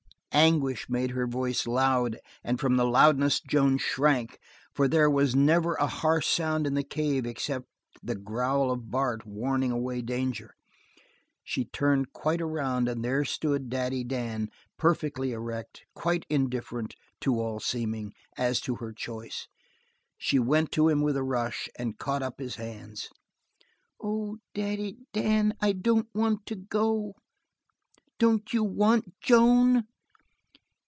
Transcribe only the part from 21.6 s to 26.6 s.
and caught at his hands. "Oh, Daddy Dan, I don't want to